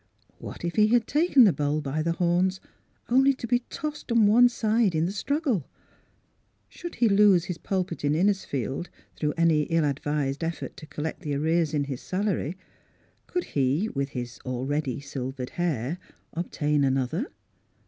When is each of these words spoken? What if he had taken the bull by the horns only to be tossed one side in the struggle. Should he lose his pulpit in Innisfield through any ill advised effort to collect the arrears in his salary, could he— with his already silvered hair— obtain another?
What 0.39 0.65
if 0.65 0.77
he 0.77 0.87
had 0.87 1.05
taken 1.05 1.43
the 1.43 1.53
bull 1.53 1.79
by 1.79 2.01
the 2.01 2.13
horns 2.13 2.59
only 3.09 3.35
to 3.35 3.45
be 3.45 3.59
tossed 3.69 4.11
one 4.11 4.49
side 4.49 4.95
in 4.95 5.05
the 5.05 5.11
struggle. 5.11 5.69
Should 6.69 6.95
he 6.95 7.07
lose 7.07 7.45
his 7.45 7.59
pulpit 7.59 8.03
in 8.03 8.15
Innisfield 8.15 8.89
through 9.15 9.35
any 9.37 9.61
ill 9.65 9.85
advised 9.85 10.43
effort 10.43 10.75
to 10.77 10.87
collect 10.87 11.19
the 11.19 11.35
arrears 11.35 11.75
in 11.75 11.83
his 11.83 12.01
salary, 12.01 12.57
could 13.27 13.43
he— 13.43 13.89
with 13.93 14.09
his 14.17 14.39
already 14.43 14.99
silvered 15.01 15.51
hair— 15.51 15.99
obtain 16.33 16.83
another? 16.83 17.27